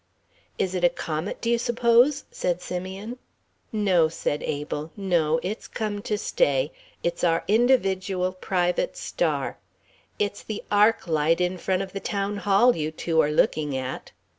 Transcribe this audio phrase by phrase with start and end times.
[0.57, 3.19] "Is it a comet, do you s'pose?" said Simeon.
[3.71, 5.39] "No," said Abel, "no.
[5.43, 6.71] It's come to stay.
[7.03, 9.59] It's our individual private star.
[10.17, 14.11] It's the arc light in front of the Town Hall you two are looking at."